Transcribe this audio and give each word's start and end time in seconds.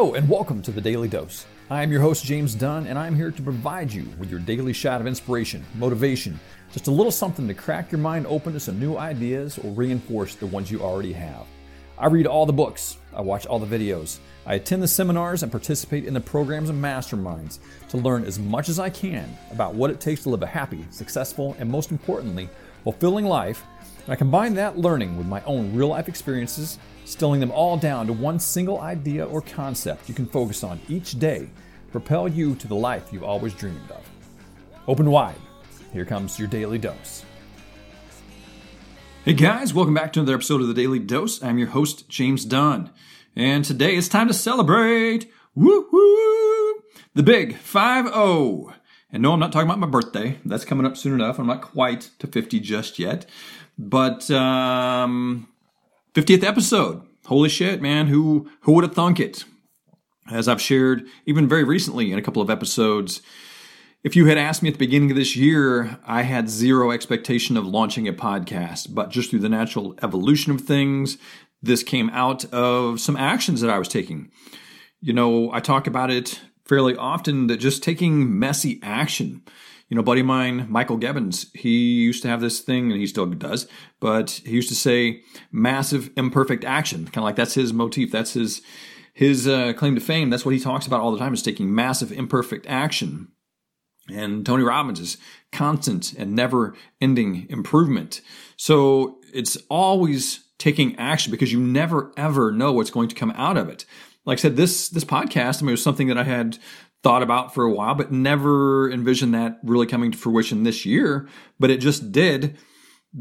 And 0.00 0.30
welcome 0.30 0.62
to 0.62 0.72
the 0.72 0.80
Daily 0.80 1.08
Dose. 1.08 1.44
I 1.68 1.82
am 1.82 1.92
your 1.92 2.00
host, 2.00 2.24
James 2.24 2.54
Dunn, 2.54 2.86
and 2.86 2.98
I'm 2.98 3.14
here 3.14 3.30
to 3.30 3.42
provide 3.42 3.92
you 3.92 4.08
with 4.18 4.30
your 4.30 4.40
daily 4.40 4.72
shot 4.72 4.98
of 5.02 5.06
inspiration, 5.06 5.62
motivation, 5.74 6.40
just 6.72 6.86
a 6.86 6.90
little 6.90 7.12
something 7.12 7.46
to 7.46 7.52
crack 7.52 7.92
your 7.92 7.98
mind 7.98 8.26
open 8.26 8.54
to 8.54 8.60
some 8.60 8.80
new 8.80 8.96
ideas 8.96 9.58
or 9.58 9.70
reinforce 9.72 10.36
the 10.36 10.46
ones 10.46 10.70
you 10.70 10.80
already 10.80 11.12
have. 11.12 11.46
I 11.98 12.06
read 12.06 12.26
all 12.26 12.46
the 12.46 12.52
books, 12.52 12.96
I 13.14 13.20
watch 13.20 13.44
all 13.44 13.58
the 13.58 13.78
videos, 13.78 14.20
I 14.46 14.54
attend 14.54 14.82
the 14.82 14.88
seminars 14.88 15.42
and 15.42 15.52
participate 15.52 16.06
in 16.06 16.14
the 16.14 16.20
programs 16.20 16.70
and 16.70 16.82
masterminds 16.82 17.58
to 17.90 17.98
learn 17.98 18.24
as 18.24 18.38
much 18.38 18.70
as 18.70 18.78
I 18.78 18.88
can 18.88 19.28
about 19.52 19.74
what 19.74 19.90
it 19.90 20.00
takes 20.00 20.22
to 20.22 20.30
live 20.30 20.42
a 20.42 20.46
happy, 20.46 20.86
successful, 20.88 21.54
and 21.58 21.70
most 21.70 21.90
importantly, 21.90 22.48
fulfilling 22.84 23.26
life. 23.26 23.62
And 24.10 24.16
I 24.16 24.18
combine 24.18 24.54
that 24.54 24.76
learning 24.76 25.16
with 25.16 25.28
my 25.28 25.40
own 25.44 25.72
real 25.72 25.86
life 25.86 26.08
experiences, 26.08 26.80
stilling 27.04 27.38
them 27.38 27.52
all 27.52 27.76
down 27.76 28.08
to 28.08 28.12
one 28.12 28.40
single 28.40 28.80
idea 28.80 29.24
or 29.24 29.40
concept 29.40 30.08
you 30.08 30.16
can 30.16 30.26
focus 30.26 30.64
on 30.64 30.80
each 30.88 31.16
day 31.20 31.48
propel 31.92 32.26
you 32.26 32.56
to 32.56 32.66
the 32.66 32.74
life 32.74 33.12
you've 33.12 33.22
always 33.22 33.54
dreamed 33.54 33.88
of. 33.92 34.04
Open 34.88 35.12
wide. 35.12 35.36
Here 35.92 36.04
comes 36.04 36.40
your 36.40 36.48
daily 36.48 36.76
dose. 36.76 37.24
Hey 39.24 39.34
guys, 39.34 39.72
welcome 39.72 39.94
back 39.94 40.12
to 40.14 40.18
another 40.18 40.34
episode 40.34 40.60
of 40.60 40.66
the 40.66 40.74
Daily 40.74 40.98
Dose. 40.98 41.40
I'm 41.40 41.58
your 41.58 41.68
host, 41.68 42.08
James 42.08 42.44
Dunn. 42.44 42.90
And 43.36 43.64
today 43.64 43.94
it's 43.94 44.08
time 44.08 44.26
to 44.26 44.34
celebrate. 44.34 45.30
Woo 45.54 45.86
woo! 45.92 46.82
The 47.14 47.22
big 47.22 47.58
5 47.58 48.06
0. 48.06 48.74
And 49.12 49.22
no, 49.22 49.32
I'm 49.32 49.40
not 49.40 49.52
talking 49.52 49.68
about 49.68 49.78
my 49.78 49.86
birthday. 49.86 50.38
That's 50.44 50.64
coming 50.64 50.86
up 50.86 50.96
soon 50.96 51.14
enough. 51.14 51.38
I'm 51.38 51.46
not 51.46 51.62
quite 51.62 52.10
to 52.20 52.26
50 52.26 52.60
just 52.60 52.98
yet. 52.98 53.26
But 53.78 54.30
um 54.30 55.48
50th 56.14 56.44
episode. 56.44 57.02
Holy 57.26 57.48
shit, 57.48 57.80
man. 57.80 58.08
Who 58.08 58.48
who 58.62 58.72
would 58.72 58.84
have 58.84 58.94
thunk 58.94 59.20
it? 59.20 59.44
As 60.30 60.46
I've 60.48 60.60
shared 60.60 61.06
even 61.26 61.48
very 61.48 61.64
recently 61.64 62.12
in 62.12 62.18
a 62.18 62.22
couple 62.22 62.42
of 62.42 62.50
episodes, 62.50 63.20
if 64.02 64.16
you 64.16 64.26
had 64.26 64.38
asked 64.38 64.62
me 64.62 64.68
at 64.68 64.74
the 64.74 64.78
beginning 64.78 65.10
of 65.10 65.16
this 65.16 65.36
year, 65.36 65.98
I 66.06 66.22
had 66.22 66.48
zero 66.48 66.90
expectation 66.90 67.56
of 67.56 67.66
launching 67.66 68.08
a 68.08 68.12
podcast, 68.12 68.94
but 68.94 69.10
just 69.10 69.30
through 69.30 69.40
the 69.40 69.48
natural 69.48 69.94
evolution 70.02 70.52
of 70.52 70.62
things, 70.62 71.18
this 71.62 71.82
came 71.82 72.08
out 72.10 72.44
of 72.46 73.00
some 73.00 73.16
actions 73.16 73.60
that 73.60 73.70
I 73.70 73.78
was 73.78 73.88
taking. 73.88 74.30
You 75.00 75.12
know, 75.12 75.52
I 75.52 75.60
talk 75.60 75.86
about 75.86 76.10
it 76.10 76.40
fairly 76.70 76.94
often 76.94 77.48
that 77.48 77.56
just 77.56 77.82
taking 77.82 78.38
messy 78.38 78.78
action. 78.80 79.42
You 79.88 79.96
know, 79.96 80.04
buddy 80.04 80.20
of 80.20 80.26
mine, 80.28 80.68
Michael 80.70 81.00
Gebbins, 81.00 81.48
he 81.52 81.94
used 81.94 82.22
to 82.22 82.28
have 82.28 82.40
this 82.40 82.60
thing, 82.60 82.92
and 82.92 83.00
he 83.00 83.08
still 83.08 83.26
does, 83.26 83.66
but 83.98 84.40
he 84.44 84.52
used 84.52 84.68
to 84.68 84.76
say 84.76 85.22
massive 85.50 86.10
imperfect 86.16 86.64
action. 86.64 87.06
Kind 87.06 87.18
of 87.18 87.24
like 87.24 87.34
that's 87.34 87.54
his 87.54 87.72
motif. 87.72 88.12
That's 88.12 88.34
his 88.34 88.62
his 89.12 89.48
uh, 89.48 89.72
claim 89.72 89.96
to 89.96 90.00
fame. 90.00 90.30
That's 90.30 90.44
what 90.44 90.54
he 90.54 90.60
talks 90.60 90.86
about 90.86 91.00
all 91.00 91.10
the 91.10 91.18
time 91.18 91.34
is 91.34 91.42
taking 91.42 91.74
massive 91.74 92.12
imperfect 92.12 92.66
action. 92.68 93.32
And 94.08 94.46
Tony 94.46 94.62
Robbins 94.62 95.00
is 95.00 95.18
constant 95.50 96.12
and 96.12 96.36
never 96.36 96.76
ending 97.00 97.48
improvement. 97.50 98.20
So 98.56 99.18
it's 99.34 99.56
always 99.68 100.44
taking 100.58 100.94
action 100.96 101.32
because 101.32 101.52
you 101.52 101.58
never 101.58 102.12
ever 102.16 102.52
know 102.52 102.70
what's 102.70 102.90
going 102.90 103.08
to 103.08 103.16
come 103.16 103.32
out 103.32 103.56
of 103.56 103.68
it. 103.68 103.84
Like 104.24 104.38
I 104.38 104.42
said, 104.42 104.56
this 104.56 104.88
this 104.88 105.04
podcast, 105.04 105.58
I 105.58 105.62
mean, 105.62 105.70
it 105.70 105.72
was 105.72 105.82
something 105.82 106.08
that 106.08 106.18
I 106.18 106.24
had 106.24 106.58
thought 107.02 107.22
about 107.22 107.54
for 107.54 107.64
a 107.64 107.72
while, 107.72 107.94
but 107.94 108.12
never 108.12 108.90
envisioned 108.90 109.34
that 109.34 109.58
really 109.62 109.86
coming 109.86 110.12
to 110.12 110.18
fruition 110.18 110.64
this 110.64 110.84
year. 110.84 111.28
But 111.58 111.70
it 111.70 111.78
just 111.78 112.12
did 112.12 112.58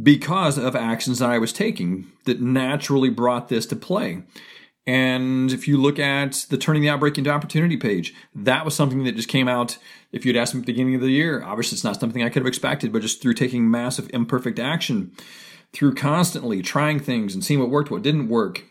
because 0.03 0.57
of 0.57 0.75
actions 0.75 1.19
that 1.19 1.29
I 1.29 1.39
was 1.39 1.53
taking 1.53 2.07
that 2.25 2.41
naturally 2.41 3.09
brought 3.09 3.47
this 3.47 3.65
to 3.67 3.75
play. 3.75 4.23
And 4.85 5.51
if 5.51 5.67
you 5.67 5.77
look 5.77 5.99
at 5.99 6.47
the 6.49 6.57
turning 6.57 6.81
the 6.81 6.89
outbreak 6.89 7.17
into 7.17 7.29
opportunity 7.29 7.77
page, 7.77 8.13
that 8.33 8.65
was 8.65 8.73
something 8.73 9.03
that 9.03 9.15
just 9.15 9.29
came 9.29 9.47
out. 9.47 9.77
If 10.11 10.25
you'd 10.25 10.35
asked 10.35 10.55
me 10.55 10.59
at 10.59 10.65
the 10.65 10.71
beginning 10.71 10.95
of 10.95 11.01
the 11.01 11.11
year, 11.11 11.43
obviously 11.43 11.75
it's 11.75 11.83
not 11.83 11.99
something 11.99 12.23
I 12.23 12.29
could 12.29 12.41
have 12.41 12.47
expected, 12.47 12.91
but 12.91 13.03
just 13.03 13.21
through 13.21 13.35
taking 13.35 13.69
massive 13.69 14.09
imperfect 14.13 14.57
action, 14.57 15.11
through 15.73 15.93
constantly 15.95 16.61
trying 16.61 16.99
things 16.99 17.33
and 17.33 17.43
seeing 17.43 17.59
what 17.59 17.69
worked, 17.69 17.91
what 17.91 18.01
didn't 18.01 18.29
work, 18.29 18.63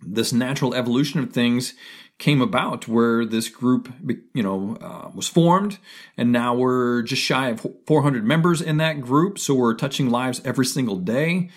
this 0.00 0.32
natural 0.32 0.74
evolution 0.74 1.20
of 1.20 1.32
things 1.32 1.74
came 2.18 2.40
about 2.40 2.88
where 2.88 3.24
this 3.24 3.48
group, 3.48 3.92
you 4.34 4.42
know, 4.42 4.76
uh, 4.80 5.10
was 5.14 5.28
formed, 5.28 5.78
and 6.16 6.32
now 6.32 6.54
we're 6.54 7.02
just 7.02 7.22
shy 7.22 7.48
of 7.48 7.66
400 7.86 8.24
members 8.24 8.62
in 8.62 8.78
that 8.78 9.00
group. 9.00 9.38
So 9.38 9.54
we're 9.54 9.74
touching 9.74 10.08
lives 10.08 10.40
every 10.44 10.66
single 10.66 10.96
day, 10.96 11.50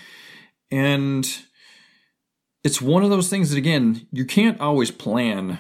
and 0.70 1.26
it's 2.64 2.82
one 2.82 3.04
of 3.04 3.10
those 3.10 3.30
things 3.30 3.50
that 3.50 3.58
again 3.58 4.08
you 4.12 4.26
can't 4.26 4.60
always 4.60 4.92
plan 4.92 5.60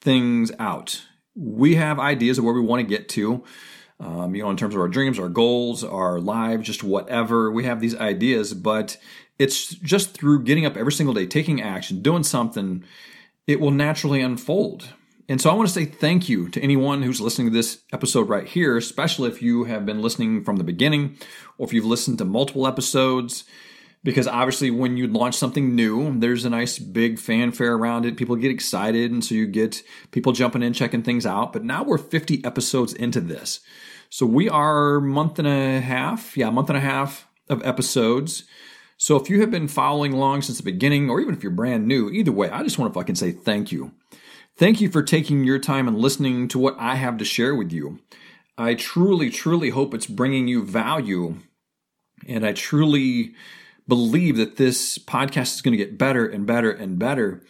things 0.00 0.52
out 0.58 1.02
we 1.36 1.74
have 1.74 2.00
ideas 2.00 2.38
of 2.38 2.44
where 2.44 2.54
we 2.54 2.60
want 2.60 2.80
to 2.80 2.86
get 2.86 3.08
to 3.10 3.44
um, 4.00 4.34
you 4.34 4.42
know 4.42 4.50
in 4.50 4.56
terms 4.56 4.74
of 4.74 4.80
our 4.80 4.88
dreams 4.88 5.18
our 5.18 5.28
goals 5.28 5.82
our 5.84 6.20
lives 6.20 6.66
just 6.66 6.82
whatever 6.84 7.50
we 7.50 7.64
have 7.64 7.80
these 7.80 7.96
ideas 7.96 8.54
but 8.54 8.96
it's 9.38 9.68
just 9.74 10.12
through 10.14 10.42
getting 10.42 10.66
up 10.66 10.76
every 10.76 10.92
single 10.92 11.14
day 11.14 11.26
taking 11.26 11.62
action 11.62 12.02
doing 12.02 12.22
something 12.22 12.84
it 13.46 13.60
will 13.60 13.70
naturally 13.70 14.20
unfold. 14.20 14.88
And 15.28 15.40
so 15.40 15.50
i 15.50 15.54
want 15.54 15.68
to 15.68 15.74
say 15.74 15.84
thank 15.84 16.28
you 16.28 16.48
to 16.50 16.60
anyone 16.60 17.02
who's 17.02 17.20
listening 17.20 17.48
to 17.48 17.52
this 17.52 17.82
episode 17.92 18.28
right 18.28 18.46
here 18.46 18.76
especially 18.76 19.28
if 19.28 19.42
you 19.42 19.64
have 19.64 19.84
been 19.84 20.02
listening 20.02 20.44
from 20.44 20.56
the 20.56 20.64
beginning 20.64 21.18
or 21.58 21.66
if 21.66 21.72
you've 21.72 21.84
listened 21.84 22.18
to 22.18 22.24
multiple 22.24 22.66
episodes 22.66 23.44
because 24.06 24.28
obviously 24.28 24.70
when 24.70 24.96
you 24.96 25.08
launch 25.08 25.34
something 25.34 25.74
new 25.74 26.16
there's 26.20 26.44
a 26.44 26.50
nice 26.50 26.78
big 26.78 27.18
fanfare 27.18 27.74
around 27.74 28.06
it. 28.06 28.16
People 28.16 28.36
get 28.36 28.52
excited 28.52 29.10
and 29.10 29.22
so 29.22 29.34
you 29.34 29.48
get 29.48 29.82
people 30.12 30.30
jumping 30.30 30.62
in 30.62 30.72
checking 30.72 31.02
things 31.02 31.26
out. 31.26 31.52
But 31.52 31.64
now 31.64 31.82
we're 31.82 31.98
50 31.98 32.44
episodes 32.44 32.94
into 32.94 33.20
this. 33.20 33.60
So 34.08 34.24
we 34.24 34.48
are 34.48 35.00
month 35.00 35.40
and 35.40 35.48
a 35.48 35.80
half 35.80 36.36
yeah 36.36 36.50
month 36.50 36.70
and 36.70 36.78
a 36.78 36.80
half 36.80 37.26
of 37.50 37.66
episodes. 37.66 38.44
So 38.96 39.16
if 39.16 39.28
you 39.28 39.40
have 39.40 39.50
been 39.50 39.66
following 39.66 40.12
along 40.12 40.42
since 40.42 40.58
the 40.58 40.64
beginning 40.64 41.10
or 41.10 41.20
even 41.20 41.34
if 41.34 41.42
you're 41.42 41.50
brand 41.50 41.88
new 41.88 42.08
either 42.08 42.32
way 42.32 42.48
i 42.48 42.62
just 42.62 42.78
want 42.78 42.94
to 42.94 42.98
fucking 42.98 43.16
say 43.16 43.32
thank 43.32 43.72
you. 43.72 43.90
Thank 44.56 44.80
you 44.80 44.88
for 44.88 45.02
taking 45.02 45.42
your 45.42 45.58
time 45.58 45.88
and 45.88 45.98
listening 45.98 46.46
to 46.48 46.60
what 46.60 46.76
i 46.78 46.94
have 46.94 47.18
to 47.18 47.24
share 47.24 47.56
with 47.56 47.72
you. 47.72 47.98
I 48.56 48.74
truly 48.74 49.30
truly 49.30 49.70
hope 49.70 49.94
it's 49.94 50.06
bringing 50.06 50.46
you 50.46 50.64
value 50.64 51.40
and 52.28 52.46
i 52.46 52.52
truly 52.52 53.34
believe 53.88 54.36
that 54.36 54.56
this 54.56 54.98
podcast 54.98 55.54
is 55.54 55.62
going 55.62 55.76
to 55.76 55.84
get 55.84 55.98
better 55.98 56.26
and 56.26 56.46
better 56.46 56.70
and 56.70 56.98
better. 56.98 57.42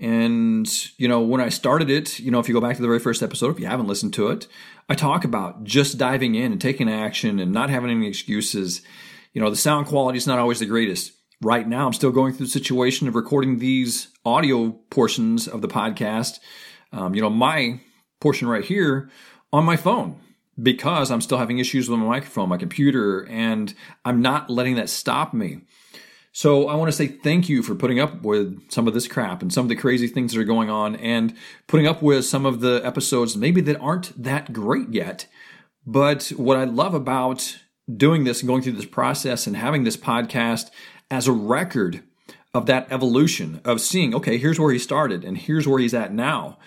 And, 0.00 0.66
you 0.96 1.08
know, 1.08 1.20
when 1.20 1.40
I 1.40 1.50
started 1.50 1.90
it, 1.90 2.18
you 2.18 2.30
know, 2.30 2.38
if 2.38 2.48
you 2.48 2.54
go 2.54 2.60
back 2.60 2.76
to 2.76 2.82
the 2.82 2.88
very 2.88 2.98
first 2.98 3.22
episode, 3.22 3.50
if 3.50 3.60
you 3.60 3.66
haven't 3.66 3.86
listened 3.86 4.14
to 4.14 4.28
it, 4.28 4.46
I 4.88 4.94
talk 4.94 5.24
about 5.24 5.64
just 5.64 5.98
diving 5.98 6.34
in 6.34 6.52
and 6.52 6.60
taking 6.60 6.90
action 6.90 7.38
and 7.38 7.52
not 7.52 7.70
having 7.70 7.90
any 7.90 8.08
excuses. 8.08 8.80
You 9.34 9.42
know, 9.42 9.50
the 9.50 9.56
sound 9.56 9.86
quality 9.86 10.16
is 10.16 10.26
not 10.26 10.38
always 10.38 10.58
the 10.58 10.66
greatest. 10.66 11.12
Right 11.42 11.68
now, 11.68 11.86
I'm 11.86 11.92
still 11.92 12.12
going 12.12 12.32
through 12.32 12.46
the 12.46 12.52
situation 12.52 13.08
of 13.08 13.14
recording 13.14 13.58
these 13.58 14.08
audio 14.24 14.70
portions 14.90 15.48
of 15.48 15.62
the 15.62 15.68
podcast. 15.68 16.38
Um, 16.92 17.14
you 17.14 17.20
know, 17.20 17.30
my 17.30 17.80
portion 18.20 18.48
right 18.48 18.64
here 18.64 19.10
on 19.52 19.64
my 19.64 19.76
phone 19.76 20.20
because 20.62 21.10
I'm 21.10 21.20
still 21.20 21.38
having 21.38 21.58
issues 21.58 21.88
with 21.88 21.98
my 21.98 22.06
microphone, 22.06 22.48
my 22.48 22.56
computer, 22.56 23.26
and 23.26 23.72
I'm 24.04 24.20
not 24.20 24.50
letting 24.50 24.76
that 24.76 24.88
stop 24.88 25.32
me. 25.32 25.60
So 26.32 26.68
I 26.68 26.74
want 26.74 26.88
to 26.88 26.96
say 26.96 27.08
thank 27.08 27.48
you 27.48 27.62
for 27.62 27.74
putting 27.74 27.98
up 27.98 28.22
with 28.22 28.70
some 28.70 28.86
of 28.86 28.94
this 28.94 29.08
crap 29.08 29.42
and 29.42 29.52
some 29.52 29.64
of 29.64 29.68
the 29.68 29.76
crazy 29.76 30.06
things 30.06 30.32
that 30.32 30.40
are 30.40 30.44
going 30.44 30.70
on 30.70 30.94
and 30.96 31.34
putting 31.66 31.86
up 31.86 32.02
with 32.02 32.24
some 32.24 32.46
of 32.46 32.60
the 32.60 32.80
episodes 32.84 33.36
maybe 33.36 33.60
that 33.62 33.80
aren't 33.80 34.22
that 34.22 34.52
great 34.52 34.92
yet. 34.92 35.26
But 35.84 36.28
what 36.36 36.56
I 36.56 36.64
love 36.64 36.94
about 36.94 37.58
doing 37.92 38.24
this 38.24 38.40
and 38.40 38.48
going 38.48 38.62
through 38.62 38.72
this 38.72 38.84
process 38.84 39.46
and 39.46 39.56
having 39.56 39.82
this 39.82 39.96
podcast 39.96 40.70
as 41.10 41.26
a 41.26 41.32
record 41.32 42.04
of 42.54 42.66
that 42.66 42.86
evolution 42.92 43.60
of 43.64 43.80
seeing, 43.80 44.14
okay, 44.14 44.38
here's 44.38 44.60
where 44.60 44.72
he 44.72 44.78
started 44.78 45.24
and 45.24 45.36
here's 45.36 45.66
where 45.66 45.80
he's 45.80 45.94
at 45.94 46.12
now. 46.12 46.58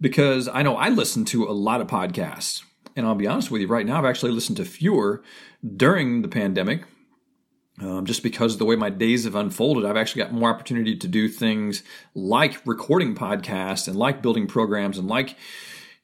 Because 0.00 0.48
I 0.48 0.62
know 0.62 0.76
I 0.76 0.88
listen 0.88 1.24
to 1.26 1.44
a 1.44 1.52
lot 1.52 1.80
of 1.80 1.86
podcasts 1.86 2.62
and 2.96 3.06
I'll 3.06 3.14
be 3.14 3.26
honest 3.26 3.50
with 3.50 3.60
you, 3.60 3.66
right 3.66 3.86
now 3.86 3.98
I've 3.98 4.04
actually 4.04 4.32
listened 4.32 4.56
to 4.58 4.64
fewer 4.64 5.22
during 5.76 6.22
the 6.22 6.28
pandemic. 6.28 6.84
Um, 7.80 8.06
just 8.06 8.22
because 8.22 8.52
of 8.52 8.60
the 8.60 8.64
way 8.64 8.76
my 8.76 8.90
days 8.90 9.24
have 9.24 9.34
unfolded, 9.34 9.84
I've 9.84 9.96
actually 9.96 10.22
got 10.22 10.32
more 10.32 10.48
opportunity 10.48 10.96
to 10.96 11.08
do 11.08 11.28
things 11.28 11.82
like 12.14 12.64
recording 12.64 13.16
podcasts 13.16 13.88
and 13.88 13.96
like 13.96 14.22
building 14.22 14.46
programs 14.46 14.96
and 14.96 15.08
like, 15.08 15.36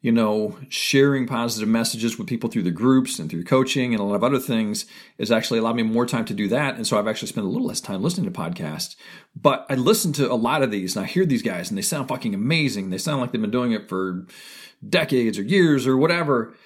you 0.00 0.10
know, 0.10 0.58
sharing 0.69 1.28
positive 1.28 1.69
messages 1.69 2.19
with 2.19 2.26
people 2.26 2.50
through 2.50 2.64
the 2.64 2.72
groups 2.72 3.20
and 3.20 3.31
through 3.31 3.44
coaching 3.44 3.92
and 3.92 4.00
a 4.00 4.04
lot 4.04 4.16
of 4.16 4.25
other 4.25 4.40
things 4.40 4.84
has 5.16 5.31
actually 5.31 5.60
allowed 5.60 5.76
me 5.76 5.84
more 5.84 6.06
time 6.06 6.25
to 6.25 6.34
do 6.34 6.48
that. 6.48 6.75
And 6.75 6.88
so 6.88 6.98
I've 6.98 7.06
actually 7.06 7.28
spent 7.28 7.46
a 7.46 7.50
little 7.50 7.69
less 7.69 7.81
time 7.81 8.02
listening 8.02 8.32
to 8.32 8.37
podcasts. 8.37 8.96
But 9.37 9.64
I 9.69 9.75
listen 9.76 10.12
to 10.14 10.32
a 10.32 10.34
lot 10.34 10.64
of 10.64 10.72
these 10.72 10.96
and 10.96 11.04
I 11.04 11.08
hear 11.08 11.25
these 11.25 11.42
guys 11.42 11.69
and 11.69 11.78
they 11.78 11.82
sound 11.82 12.08
fucking 12.08 12.34
amazing. 12.34 12.90
They 12.90 12.98
sound 12.98 13.20
like 13.20 13.31
they've 13.31 13.40
been 13.40 13.52
doing 13.52 13.70
it 13.70 13.88
for 13.88 14.26
decades 14.88 15.38
or 15.38 15.42
years 15.42 15.87
or 15.87 15.96
whatever. 15.96 16.56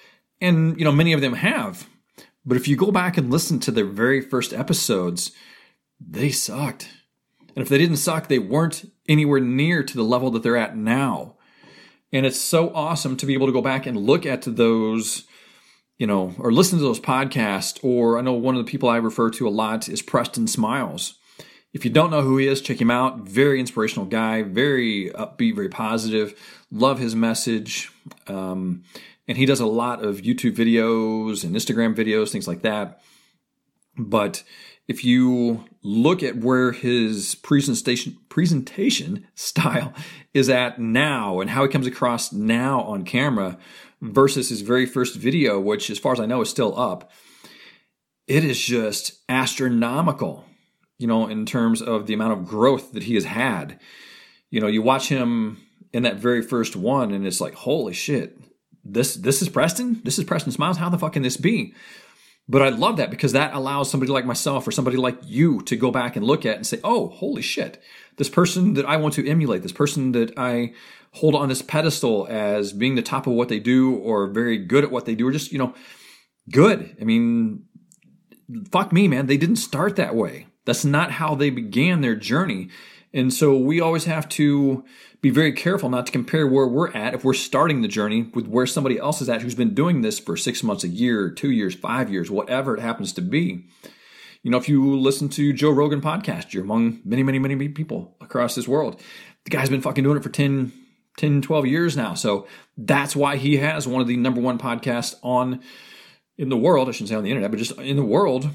And, 0.41 0.77
you 0.77 0.83
know, 0.83 0.91
many 0.91 1.13
of 1.13 1.21
them 1.21 1.33
have. 1.33 1.87
But 2.45 2.57
if 2.57 2.67
you 2.67 2.75
go 2.75 2.91
back 2.91 3.17
and 3.17 3.31
listen 3.31 3.59
to 3.61 3.71
their 3.71 3.85
very 3.85 4.21
first 4.21 4.53
episodes, 4.53 5.31
they 5.99 6.29
sucked. 6.29 6.89
And 7.55 7.63
if 7.63 7.69
they 7.69 7.77
didn't 7.77 7.97
suck, 7.97 8.27
they 8.27 8.39
weren't 8.39 8.91
anywhere 9.07 9.39
near 9.39 9.83
to 9.83 9.95
the 9.95 10.03
level 10.03 10.29
that 10.31 10.43
they're 10.43 10.57
at 10.57 10.77
now. 10.77 11.35
And 12.11 12.25
it's 12.25 12.39
so 12.39 12.73
awesome 12.73 13.17
to 13.17 13.25
be 13.25 13.33
able 13.33 13.47
to 13.47 13.53
go 13.53 13.61
back 13.61 13.85
and 13.85 13.97
look 13.97 14.25
at 14.25 14.43
those, 14.43 15.23
you 15.97 16.05
know, 16.05 16.35
or 16.37 16.51
listen 16.51 16.77
to 16.77 16.83
those 16.83 16.99
podcasts. 16.99 17.79
Or 17.83 18.17
I 18.17 18.21
know 18.21 18.33
one 18.33 18.55
of 18.55 18.63
the 18.63 18.69
people 18.69 18.89
I 18.89 18.97
refer 18.97 19.29
to 19.31 19.47
a 19.47 19.49
lot 19.49 19.89
is 19.89 20.01
Preston 20.01 20.47
Smiles. 20.47 21.15
If 21.73 21.83
you 21.83 21.91
don't 21.91 22.11
know 22.11 22.21
who 22.21 22.37
he 22.37 22.47
is, 22.47 22.61
check 22.61 22.79
him 22.79 22.91
out. 22.91 23.27
Very 23.27 23.59
inspirational 23.59 24.05
guy, 24.05 24.43
very 24.43 25.09
upbeat, 25.09 25.55
very 25.55 25.67
positive. 25.67 26.39
Love 26.71 26.99
his 26.99 27.15
message. 27.15 27.91
Um, 28.27 28.83
and 29.27 29.37
he 29.37 29.45
does 29.45 29.59
a 29.59 29.65
lot 29.65 30.03
of 30.03 30.21
YouTube 30.21 30.55
videos 30.55 31.43
and 31.43 31.55
Instagram 31.55 31.95
videos, 31.95 32.31
things 32.31 32.47
like 32.47 32.61
that. 32.61 33.01
But 33.97 34.43
if 34.87 35.03
you 35.03 35.65
look 35.81 36.21
at 36.21 36.37
where 36.37 36.71
his 36.71 37.35
presentation 37.35 38.17
presentation 38.29 39.27
style 39.35 39.93
is 40.33 40.49
at 40.49 40.79
now 40.79 41.39
and 41.39 41.49
how 41.49 41.63
he 41.63 41.69
comes 41.69 41.87
across 41.87 42.31
now 42.31 42.81
on 42.81 43.03
camera 43.03 43.57
versus 44.01 44.49
his 44.49 44.61
very 44.61 44.85
first 44.85 45.15
video, 45.15 45.59
which 45.59 45.89
as 45.89 45.99
far 45.99 46.13
as 46.13 46.19
I 46.19 46.25
know 46.25 46.41
is 46.41 46.49
still 46.49 46.77
up, 46.77 47.11
it 48.27 48.43
is 48.43 48.59
just 48.59 49.21
astronomical 49.29 50.45
you 50.97 51.07
know, 51.07 51.27
in 51.27 51.45
terms 51.45 51.81
of 51.81 52.07
the 52.07 52.13
amount 52.13 52.33
of 52.33 52.45
growth 52.45 52.93
that 52.93 53.03
he 53.03 53.15
has 53.15 53.25
had. 53.25 53.79
You 54.49 54.61
know, 54.61 54.67
you 54.67 54.81
watch 54.81 55.09
him 55.09 55.57
in 55.91 56.03
that 56.03 56.17
very 56.17 56.41
first 56.41 56.75
one, 56.75 57.11
and 57.11 57.25
it's 57.25 57.41
like, 57.41 57.53
holy 57.53 57.93
shit, 57.93 58.37
this 58.85 59.15
this 59.15 59.41
is 59.41 59.49
Preston. 59.49 60.01
This 60.03 60.19
is 60.19 60.25
Preston 60.25 60.51
Smiles. 60.51 60.77
How 60.77 60.89
the 60.89 60.97
fuck 60.97 61.13
can 61.13 61.23
this 61.23 61.37
be? 61.37 61.73
But 62.47 62.61
I 62.61 62.69
love 62.69 62.97
that 62.97 63.09
because 63.09 63.31
that 63.31 63.55
allows 63.55 63.89
somebody 63.89 64.11
like 64.11 64.25
myself 64.25 64.67
or 64.67 64.71
somebody 64.71 64.97
like 64.97 65.17
you 65.23 65.61
to 65.63 65.75
go 65.75 65.89
back 65.89 66.15
and 66.15 66.23
look 66.23 66.45
at 66.45 66.57
and 66.57 66.67
say, 66.67 66.79
oh, 66.83 67.09
holy 67.09 67.41
shit, 67.41 67.81
this 68.17 68.29
person 68.29 68.75
that 68.75 68.85
I 68.85 68.97
want 68.97 69.15
to 69.15 69.27
emulate, 69.27 69.63
this 69.63 69.71
person 69.71 70.11
that 70.11 70.37
I 70.37 70.73
hold 71.13 71.33
on 71.33 71.49
this 71.49 71.63
pedestal 71.63 72.27
as 72.29 72.71
being 72.71 72.93
the 72.95 73.01
top 73.01 73.25
of 73.25 73.33
what 73.33 73.49
they 73.49 73.59
do 73.59 73.95
or 73.95 74.27
very 74.27 74.59
good 74.59 74.83
at 74.83 74.91
what 74.91 75.05
they 75.05 75.15
do, 75.15 75.27
or 75.27 75.31
just, 75.31 75.51
you 75.51 75.57
know, 75.57 75.73
good. 76.51 76.95
I 77.01 77.03
mean, 77.03 77.63
fuck 78.69 78.93
me, 78.93 79.07
man. 79.07 79.25
They 79.25 79.37
didn't 79.37 79.55
start 79.55 79.95
that 79.95 80.13
way. 80.13 80.45
That's 80.65 80.85
not 80.85 81.11
how 81.11 81.33
they 81.33 81.49
began 81.49 82.01
their 82.01 82.15
journey. 82.15 82.69
And 83.15 83.33
so 83.33 83.55
we 83.55 83.79
always 83.79 84.03
have 84.05 84.27
to 84.29 84.83
be 85.21 85.29
very 85.29 85.53
careful 85.53 85.89
not 85.89 86.05
to 86.05 86.11
compare 86.11 86.45
where 86.45 86.67
we're 86.67 86.91
at 86.91 87.13
if 87.13 87.23
we're 87.23 87.33
starting 87.33 87.81
the 87.81 87.87
journey 87.87 88.23
with 88.33 88.45
where 88.45 88.67
somebody 88.67 88.99
else 88.99 89.21
is 89.21 89.29
at 89.29 89.41
who's 89.41 89.55
been 89.55 89.73
doing 89.73 90.01
this 90.01 90.19
for 90.19 90.35
six 90.35 90.61
months, 90.61 90.83
a 90.83 90.89
year, 90.89 91.31
two 91.31 91.49
years, 91.49 91.73
five 91.73 92.11
years, 92.11 92.29
whatever 92.29 92.75
it 92.75 92.81
happens 92.81 93.13
to 93.13 93.21
be. 93.21 93.63
You 94.43 94.51
know, 94.51 94.57
if 94.57 94.67
you 94.67 94.97
listen 94.97 95.29
to 95.29 95.53
Joe 95.53 95.71
Rogan 95.71 96.01
podcast, 96.01 96.53
you're 96.53 96.65
among 96.65 96.99
many, 97.05 97.23
many, 97.23 97.39
many 97.39 97.69
people 97.69 98.17
across 98.19 98.53
this 98.53 98.67
world. 98.67 99.01
The 99.45 99.49
guy's 99.49 99.69
been 99.69 99.81
fucking 99.81 100.03
doing 100.03 100.17
it 100.17 100.23
for 100.23 100.29
10, 100.29 100.73
10, 101.15 101.41
12 101.41 101.65
years 101.67 101.95
now. 101.95 102.15
So 102.15 102.47
that's 102.77 103.15
why 103.15 103.37
he 103.37 103.57
has 103.57 103.87
one 103.87 104.01
of 104.01 104.07
the 104.07 104.17
number 104.17 104.41
one 104.41 104.59
podcasts 104.59 105.15
on 105.23 105.61
in 106.37 106.49
the 106.49 106.57
world. 106.57 106.89
I 106.89 106.91
shouldn't 106.91 107.09
say 107.09 107.15
on 107.15 107.23
the 107.23 107.31
internet, 107.31 107.49
but 107.49 107.57
just 107.57 107.79
in 107.79 107.95
the 107.95 108.03
world 108.03 108.49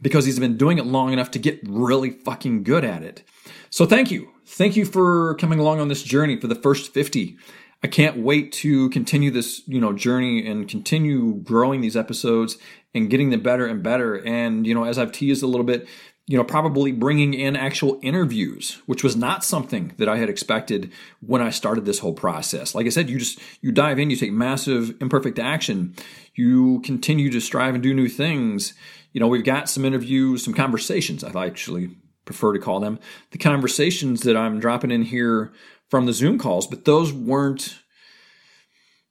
because 0.00 0.24
he's 0.24 0.38
been 0.38 0.56
doing 0.56 0.78
it 0.78 0.86
long 0.86 1.12
enough 1.12 1.30
to 1.32 1.38
get 1.38 1.60
really 1.64 2.10
fucking 2.10 2.62
good 2.62 2.84
at 2.84 3.02
it. 3.02 3.22
So 3.70 3.86
thank 3.86 4.10
you. 4.10 4.30
Thank 4.46 4.76
you 4.76 4.84
for 4.84 5.34
coming 5.36 5.58
along 5.58 5.80
on 5.80 5.88
this 5.88 6.02
journey 6.02 6.40
for 6.40 6.46
the 6.46 6.54
first 6.54 6.92
50. 6.92 7.36
I 7.82 7.88
can't 7.88 8.18
wait 8.18 8.52
to 8.52 8.88
continue 8.90 9.30
this, 9.30 9.62
you 9.66 9.80
know, 9.80 9.92
journey 9.92 10.46
and 10.46 10.68
continue 10.68 11.34
growing 11.34 11.80
these 11.80 11.96
episodes 11.96 12.56
and 12.94 13.10
getting 13.10 13.30
them 13.30 13.42
better 13.42 13.66
and 13.66 13.82
better. 13.82 14.14
And, 14.24 14.66
you 14.66 14.74
know, 14.74 14.84
as 14.84 14.98
I've 14.98 15.12
teased 15.12 15.42
a 15.42 15.46
little 15.46 15.66
bit, 15.66 15.86
you 16.26 16.36
know, 16.36 16.44
probably 16.44 16.90
bringing 16.90 17.34
in 17.34 17.54
actual 17.54 18.00
interviews, 18.02 18.82
which 18.86 19.04
was 19.04 19.16
not 19.16 19.44
something 19.44 19.92
that 19.98 20.08
I 20.08 20.16
had 20.16 20.28
expected 20.28 20.92
when 21.20 21.40
I 21.40 21.50
started 21.50 21.84
this 21.84 22.00
whole 22.00 22.14
process. 22.14 22.74
Like 22.74 22.86
I 22.86 22.88
said, 22.90 23.08
you 23.08 23.18
just, 23.18 23.38
you 23.60 23.70
dive 23.70 23.98
in, 24.00 24.10
you 24.10 24.16
take 24.16 24.32
massive 24.32 24.94
imperfect 25.00 25.38
action, 25.38 25.94
you 26.34 26.80
continue 26.80 27.30
to 27.30 27.40
strive 27.40 27.74
and 27.74 27.82
do 27.82 27.94
new 27.94 28.08
things 28.08 28.74
you 29.16 29.20
know, 29.20 29.28
we've 29.28 29.44
got 29.44 29.70
some 29.70 29.86
interviews, 29.86 30.44
some 30.44 30.52
conversations, 30.52 31.24
I 31.24 31.46
actually 31.46 31.88
prefer 32.26 32.52
to 32.52 32.58
call 32.58 32.80
them, 32.80 32.98
the 33.30 33.38
conversations 33.38 34.24
that 34.24 34.36
I'm 34.36 34.60
dropping 34.60 34.90
in 34.90 35.04
here 35.04 35.54
from 35.88 36.04
the 36.04 36.12
Zoom 36.12 36.38
calls, 36.38 36.66
but 36.66 36.84
those 36.84 37.14
weren't 37.14 37.78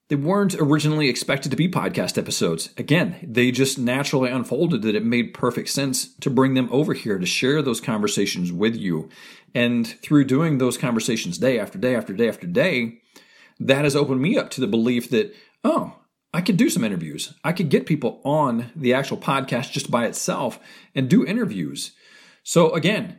they 0.08 0.16
weren't 0.16 0.54
originally 0.54 1.08
expected 1.08 1.50
to 1.50 1.56
be 1.56 1.68
podcast 1.68 2.16
episodes. 2.16 2.70
Again, 2.76 3.16
they 3.22 3.50
just 3.50 3.78
naturally 3.78 4.30
unfolded 4.30 4.82
that 4.82 4.94
it 4.94 5.04
made 5.04 5.34
perfect 5.34 5.68
sense 5.68 6.14
to 6.18 6.30
bring 6.30 6.54
them 6.54 6.68
over 6.70 6.94
here 6.94 7.18
to 7.18 7.26
share 7.26 7.60
those 7.60 7.80
conversations 7.80 8.52
with 8.52 8.76
you. 8.76 9.08
And 9.54 9.86
through 9.86 10.24
doing 10.24 10.58
those 10.58 10.78
conversations 10.78 11.38
day 11.38 11.58
after 11.58 11.78
day 11.78 11.96
after 11.96 12.12
day 12.12 12.28
after 12.28 12.46
day, 12.46 13.00
that 13.58 13.84
has 13.84 13.96
opened 13.96 14.20
me 14.20 14.36
up 14.36 14.50
to 14.50 14.60
the 14.60 14.66
belief 14.66 15.10
that, 15.10 15.34
oh, 15.64 15.96
I 16.32 16.40
could 16.40 16.56
do 16.56 16.70
some 16.70 16.84
interviews. 16.84 17.32
I 17.42 17.52
could 17.52 17.70
get 17.70 17.86
people 17.86 18.20
on 18.24 18.70
the 18.76 18.94
actual 18.94 19.16
podcast 19.16 19.72
just 19.72 19.90
by 19.90 20.04
itself 20.06 20.60
and 20.94 21.08
do 21.08 21.26
interviews. 21.26 21.92
So, 22.44 22.70
again, 22.74 23.18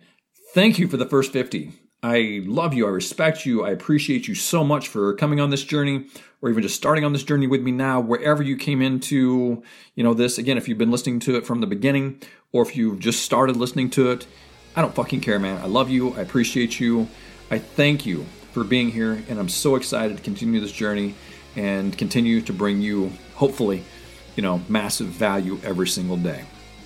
thank 0.54 0.80
you 0.80 0.88
for 0.88 0.98
the 0.98 1.06
first 1.06 1.33
50. 1.33 1.74
I 2.03 2.41
love 2.45 2.73
you. 2.73 2.85
I 2.85 2.89
respect 2.89 3.45
you. 3.45 3.65
I 3.65 3.71
appreciate 3.71 4.27
you 4.27 4.35
so 4.35 4.63
much 4.63 4.88
for 4.88 5.13
coming 5.15 5.39
on 5.39 5.49
this 5.49 5.63
journey 5.63 6.05
or 6.41 6.49
even 6.49 6.61
just 6.61 6.75
starting 6.75 7.03
on 7.03 7.13
this 7.13 7.23
journey 7.23 7.47
with 7.47 7.61
me 7.61 7.71
now, 7.71 7.99
wherever 7.99 8.44
you 8.44 8.55
came 8.55 8.81
into, 8.81 9.63
you 9.95 10.03
know, 10.03 10.13
this. 10.13 10.38
Again, 10.38 10.57
if 10.57 10.67
you've 10.67 10.77
been 10.77 10.91
listening 10.91 11.19
to 11.21 11.35
it 11.35 11.45
from 11.45 11.61
the 11.61 11.67
beginning 11.67 12.21
or 12.51 12.61
if 12.61 12.77
you've 12.77 12.99
just 12.99 13.23
started 13.23 13.57
listening 13.57 13.89
to 13.91 14.11
it, 14.11 14.27
I 14.75 14.81
don't 14.81 14.94
fucking 14.94 15.21
care, 15.21 15.39
man. 15.39 15.59
I 15.61 15.65
love 15.65 15.89
you. 15.89 16.13
I 16.13 16.21
appreciate 16.21 16.79
you. 16.79 17.07
I 17.49 17.57
thank 17.57 18.05
you 18.05 18.25
for 18.51 18.63
being 18.63 18.91
here, 18.91 19.23
and 19.29 19.39
I'm 19.39 19.49
so 19.49 19.75
excited 19.75 20.17
to 20.17 20.23
continue 20.23 20.59
this 20.59 20.71
journey 20.71 21.15
and 21.55 21.97
continue 21.97 22.41
to 22.41 22.53
bring 22.53 22.81
you, 22.81 23.11
hopefully, 23.35 23.83
you 24.35 24.44
know, 24.44 24.61
massive 24.69 25.07
value 25.07 25.59
every 25.63 25.88
single 25.88 26.17
day. 26.17 26.44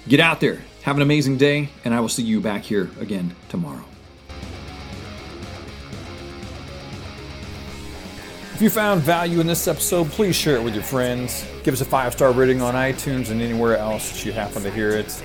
Get 0.07 0.21
out 0.21 0.39
there, 0.39 0.61
have 0.83 0.95
an 0.95 1.01
amazing 1.01 1.37
day, 1.37 1.69
and 1.83 1.93
I 1.93 1.99
will 1.99 2.09
see 2.09 2.23
you 2.23 2.39
back 2.39 2.63
here 2.63 2.89
again 2.99 3.35
tomorrow. 3.49 3.83
If 8.61 8.65
you 8.65 8.69
found 8.69 9.01
value 9.01 9.39
in 9.39 9.47
this 9.47 9.67
episode, 9.67 10.11
please 10.11 10.35
share 10.35 10.55
it 10.55 10.61
with 10.61 10.75
your 10.75 10.83
friends. 10.83 11.47
Give 11.63 11.73
us 11.73 11.81
a 11.81 11.85
five 11.85 12.13
star 12.13 12.31
rating 12.31 12.61
on 12.61 12.75
iTunes 12.75 13.31
and 13.31 13.41
anywhere 13.41 13.75
else 13.75 14.11
that 14.11 14.23
you 14.23 14.33
happen 14.33 14.61
to 14.61 14.69
hear 14.69 14.91
it. 14.91 15.19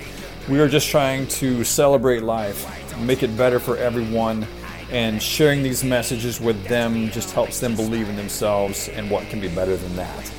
We 0.49 0.59
are 0.59 0.67
just 0.67 0.89
trying 0.89 1.27
to 1.27 1.63
celebrate 1.63 2.23
life, 2.23 2.65
make 2.97 3.21
it 3.21 3.37
better 3.37 3.59
for 3.59 3.77
everyone 3.77 4.47
and 4.89 5.21
sharing 5.21 5.61
these 5.61 5.83
messages 5.83 6.41
with 6.41 6.65
them 6.65 7.11
just 7.11 7.31
helps 7.31 7.59
them 7.59 7.75
believe 7.75 8.09
in 8.09 8.15
themselves 8.15 8.89
and 8.89 9.07
what 9.11 9.29
can 9.29 9.39
be 9.39 9.49
better 9.49 9.77
than 9.77 9.95
that. 9.97 10.33